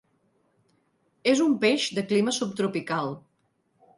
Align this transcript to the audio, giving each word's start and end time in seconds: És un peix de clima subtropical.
És 1.33 1.43
un 1.43 1.53
peix 1.65 1.85
de 1.99 2.05
clima 2.13 2.35
subtropical. 2.39 3.15